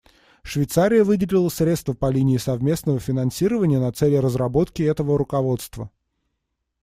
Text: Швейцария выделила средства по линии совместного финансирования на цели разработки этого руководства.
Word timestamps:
Швейцария 0.43 1.03
выделила 1.03 1.47
средства 1.49 1.93
по 1.93 2.09
линии 2.09 2.37
совместного 2.37 2.97
финансирования 2.99 3.77
на 3.77 3.91
цели 3.91 4.15
разработки 4.15 4.81
этого 4.81 5.15
руководства. 5.15 5.91